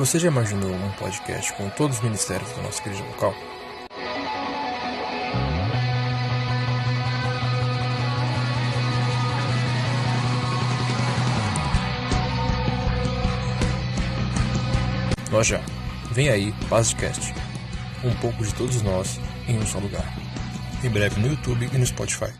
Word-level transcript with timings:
Você 0.00 0.18
já 0.18 0.28
imaginou 0.28 0.72
um 0.72 0.90
podcast 0.92 1.52
com 1.52 1.68
todos 1.68 1.98
os 1.98 2.02
ministérios 2.02 2.50
da 2.52 2.62
nossa 2.62 2.80
igreja 2.80 3.04
local? 3.04 3.34
Nós 15.30 15.46
já. 15.46 15.60
Vem 16.12 16.30
aí, 16.30 16.54
Pazcast. 16.70 17.34
Um 18.02 18.14
pouco 18.22 18.42
de 18.42 18.54
todos 18.54 18.80
nós 18.80 19.20
em 19.46 19.58
um 19.58 19.66
só 19.66 19.78
lugar. 19.78 20.16
Em 20.82 20.88
breve 20.88 21.20
no 21.20 21.28
YouTube 21.28 21.68
e 21.70 21.76
no 21.76 21.84
Spotify. 21.84 22.32